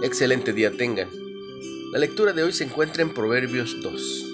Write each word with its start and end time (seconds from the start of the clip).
Excelente 0.00 0.52
día 0.52 0.70
tengan. 0.70 1.08
La 1.90 1.98
lectura 1.98 2.32
de 2.32 2.44
hoy 2.44 2.52
se 2.52 2.62
encuentra 2.62 3.02
en 3.02 3.12
Proverbios 3.12 3.80
2. 3.82 4.32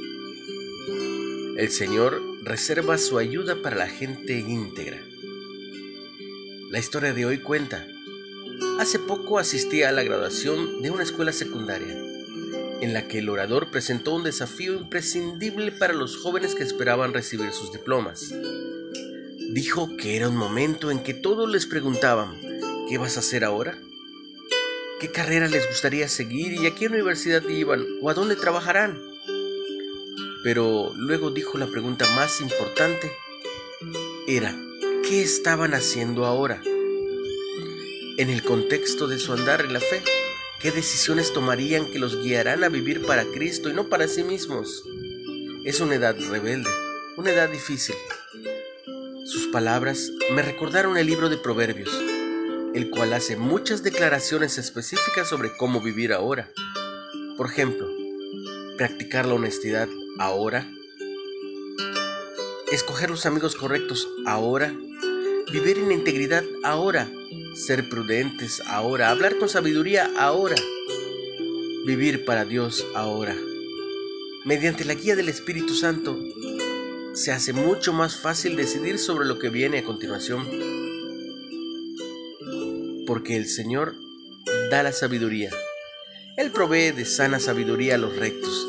El 1.56 1.70
Señor 1.70 2.20
reserva 2.42 2.98
su 2.98 3.16
ayuda 3.16 3.62
para 3.62 3.74
la 3.74 3.88
gente 3.88 4.38
íntegra. 4.40 5.00
La 6.70 6.78
historia 6.78 7.14
de 7.14 7.24
hoy 7.24 7.38
cuenta. 7.38 7.86
Hace 8.78 8.98
poco 8.98 9.38
asistí 9.38 9.82
a 9.82 9.90
la 9.90 10.02
graduación 10.02 10.82
de 10.82 10.90
una 10.90 11.02
escuela 11.02 11.32
secundaria, 11.32 11.96
en 12.82 12.92
la 12.92 13.08
que 13.08 13.20
el 13.20 13.30
orador 13.30 13.70
presentó 13.70 14.14
un 14.14 14.22
desafío 14.22 14.74
imprescindible 14.74 15.72
para 15.72 15.94
los 15.94 16.18
jóvenes 16.18 16.54
que 16.54 16.64
esperaban 16.64 17.14
recibir 17.14 17.52
sus 17.52 17.72
diplomas. 17.72 18.34
Dijo 19.54 19.96
que 19.96 20.16
era 20.16 20.28
un 20.28 20.36
momento 20.36 20.90
en 20.90 21.02
que 21.02 21.14
todos 21.14 21.50
les 21.50 21.64
preguntaban, 21.64 22.38
¿qué 22.86 22.98
vas 22.98 23.16
a 23.16 23.20
hacer 23.20 23.44
ahora? 23.44 23.78
¿Qué 25.04 25.10
carrera 25.10 25.48
les 25.48 25.68
gustaría 25.68 26.08
seguir 26.08 26.54
y 26.54 26.66
a 26.66 26.74
qué 26.74 26.86
universidad 26.86 27.46
iban 27.46 27.84
o 28.00 28.08
a 28.08 28.14
dónde 28.14 28.36
trabajarán? 28.36 28.98
Pero 30.42 30.94
luego 30.96 31.30
dijo 31.30 31.58
la 31.58 31.66
pregunta 31.66 32.06
más 32.16 32.40
importante. 32.40 33.12
Era, 34.26 34.56
¿qué 35.06 35.22
estaban 35.22 35.74
haciendo 35.74 36.24
ahora? 36.24 36.62
En 38.16 38.30
el 38.30 38.42
contexto 38.44 39.06
de 39.06 39.18
su 39.18 39.34
andar 39.34 39.60
en 39.60 39.74
la 39.74 39.80
fe, 39.80 40.02
¿qué 40.58 40.70
decisiones 40.70 41.34
tomarían 41.34 41.84
que 41.92 41.98
los 41.98 42.22
guiarán 42.22 42.64
a 42.64 42.70
vivir 42.70 43.04
para 43.04 43.26
Cristo 43.26 43.68
y 43.68 43.74
no 43.74 43.90
para 43.90 44.08
sí 44.08 44.24
mismos? 44.24 44.84
Es 45.66 45.80
una 45.80 45.96
edad 45.96 46.16
rebelde, 46.18 46.70
una 47.18 47.30
edad 47.30 47.50
difícil, 47.50 47.94
sus 49.26 49.48
palabras 49.48 50.12
me 50.32 50.42
recordaron 50.42 50.96
el 50.96 51.06
libro 51.06 51.28
de 51.28 51.36
Proverbios, 51.36 51.90
el 52.74 52.90
cual 52.90 53.12
hace 53.12 53.36
muchas 53.36 53.84
declaraciones 53.84 54.58
específicas 54.58 55.28
sobre 55.28 55.56
cómo 55.56 55.80
vivir 55.80 56.12
ahora. 56.12 56.50
Por 57.36 57.46
ejemplo, 57.46 57.88
practicar 58.76 59.26
la 59.26 59.34
honestidad 59.34 59.88
ahora, 60.18 60.68
escoger 62.72 63.10
los 63.10 63.26
amigos 63.26 63.54
correctos 63.54 64.08
ahora, 64.26 64.74
vivir 65.52 65.78
en 65.78 65.92
integridad 65.92 66.42
ahora, 66.64 67.08
ser 67.54 67.88
prudentes 67.88 68.60
ahora, 68.66 69.10
hablar 69.10 69.38
con 69.38 69.48
sabiduría 69.48 70.10
ahora, 70.18 70.56
vivir 71.86 72.24
para 72.24 72.44
Dios 72.44 72.84
ahora. 72.96 73.36
Mediante 74.44 74.84
la 74.84 74.94
guía 74.94 75.14
del 75.14 75.28
Espíritu 75.28 75.74
Santo, 75.74 76.18
se 77.14 77.30
hace 77.30 77.52
mucho 77.52 77.92
más 77.92 78.16
fácil 78.16 78.56
decidir 78.56 78.98
sobre 78.98 79.26
lo 79.26 79.38
que 79.38 79.48
viene 79.48 79.78
a 79.78 79.84
continuación. 79.84 80.83
Porque 83.06 83.36
el 83.36 83.46
Señor 83.46 83.94
da 84.70 84.82
la 84.82 84.92
sabiduría. 84.92 85.50
Él 86.36 86.50
provee 86.50 86.90
de 86.90 87.04
sana 87.04 87.38
sabiduría 87.38 87.94
a 87.94 87.98
los 87.98 88.16
rectos. 88.16 88.68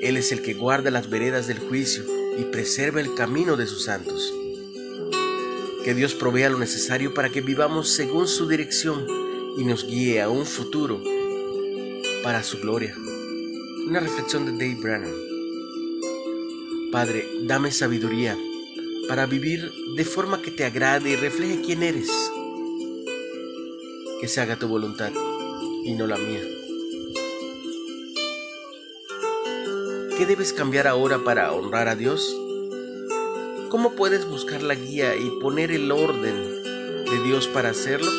Él 0.00 0.16
es 0.16 0.32
el 0.32 0.42
que 0.42 0.54
guarda 0.54 0.90
las 0.90 1.10
veredas 1.10 1.46
del 1.46 1.58
juicio 1.58 2.04
y 2.38 2.44
preserva 2.44 3.00
el 3.00 3.14
camino 3.14 3.56
de 3.56 3.66
sus 3.66 3.84
santos. 3.84 4.32
Que 5.84 5.94
Dios 5.94 6.14
provea 6.14 6.50
lo 6.50 6.58
necesario 6.58 7.12
para 7.14 7.30
que 7.30 7.40
vivamos 7.40 7.90
según 7.90 8.28
su 8.28 8.48
dirección 8.48 9.06
y 9.58 9.64
nos 9.64 9.86
guíe 9.86 10.20
a 10.20 10.28
un 10.28 10.46
futuro 10.46 11.02
para 12.22 12.42
su 12.42 12.58
gloria. 12.58 12.94
Una 13.88 14.00
reflexión 14.00 14.46
de 14.46 14.52
Dave 14.52 14.80
Brannan. 14.80 15.14
Padre, 16.92 17.26
dame 17.42 17.70
sabiduría 17.70 18.36
para 19.08 19.26
vivir 19.26 19.72
de 19.96 20.04
forma 20.04 20.42
que 20.42 20.50
te 20.50 20.64
agrade 20.64 21.10
y 21.10 21.16
refleje 21.16 21.60
quién 21.62 21.82
eres. 21.82 22.10
Que 24.20 24.28
se 24.28 24.40
haga 24.40 24.56
tu 24.58 24.66
voluntad 24.68 25.12
y 25.84 25.92
no 25.92 26.06
la 26.06 26.16
mía. 26.16 26.40
¿Qué 30.16 30.24
debes 30.24 30.54
cambiar 30.54 30.86
ahora 30.86 31.18
para 31.18 31.52
honrar 31.52 31.88
a 31.88 31.94
Dios? 31.94 32.34
¿Cómo 33.68 33.94
puedes 33.94 34.26
buscar 34.26 34.62
la 34.62 34.74
guía 34.74 35.14
y 35.14 35.28
poner 35.40 35.70
el 35.70 35.92
orden 35.92 36.62
de 37.04 37.22
Dios 37.24 37.46
para 37.48 37.68
hacerlo? 37.68 38.10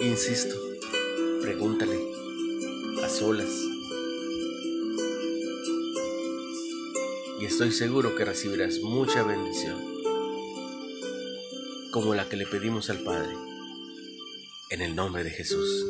Insisto, 0.00 0.54
pregúntale 1.42 1.98
a 3.02 3.08
solas. 3.08 3.50
Y 7.40 7.44
estoy 7.44 7.72
seguro 7.72 8.14
que 8.14 8.24
recibirás 8.24 8.78
mucha 8.78 9.24
bendición, 9.24 9.95
como 11.96 12.14
la 12.14 12.28
que 12.28 12.36
le 12.36 12.44
pedimos 12.44 12.90
al 12.90 12.98
Padre, 12.98 13.32
en 14.68 14.82
el 14.82 14.94
nombre 14.94 15.24
de 15.24 15.30
Jesús. 15.30 15.82